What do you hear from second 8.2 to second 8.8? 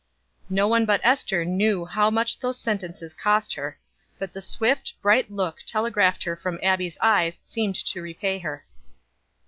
her.